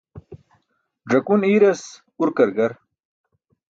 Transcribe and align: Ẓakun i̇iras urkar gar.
Ẓakun 1.11 1.41
i̇iras 1.49 1.81
urkar 2.21 2.49
gar. 2.57 2.71